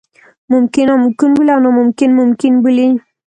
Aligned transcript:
ممکن 0.53 0.85
ناممکن 0.89 1.29
بولي 1.37 1.51
او 1.55 1.59
ناممکن 1.65 2.09
ممکن 2.19 2.53
بولي. 2.63 2.89